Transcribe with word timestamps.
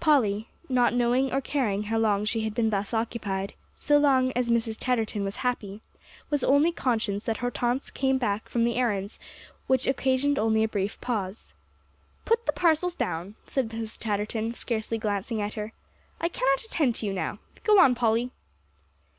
Polly, 0.00 0.48
not 0.70 0.94
knowing 0.94 1.30
or 1.30 1.42
caring 1.42 1.82
how 1.82 1.98
long 1.98 2.24
she 2.24 2.40
had 2.44 2.54
been 2.54 2.70
thus 2.70 2.94
occupied, 2.94 3.52
so 3.76 3.98
long 3.98 4.32
as 4.32 4.48
Mrs. 4.48 4.78
Chatterton 4.82 5.22
was 5.22 5.36
happy, 5.44 5.82
was 6.30 6.42
only 6.42 6.72
conscious 6.72 7.26
that 7.26 7.36
Hortense 7.36 7.90
came 7.90 8.16
back 8.16 8.48
from 8.48 8.64
the 8.64 8.76
errands, 8.76 9.18
which 9.66 9.86
occasioned 9.86 10.38
only 10.38 10.64
a 10.64 10.68
brief 10.68 10.98
pause. 11.02 11.52
"Put 12.24 12.46
the 12.46 12.52
parcels 12.54 12.94
down," 12.94 13.34
said 13.46 13.68
Mrs. 13.68 14.00
Chatterton, 14.02 14.54
scarcely 14.54 14.96
glancing 14.96 15.42
at 15.42 15.52
her, 15.60 15.74
"I 16.22 16.30
cannot 16.30 16.62
attend 16.64 16.94
to 16.94 17.06
you 17.06 17.12
now. 17.12 17.38
Go 17.62 17.78
on, 17.78 17.94
Polly." 17.94 18.30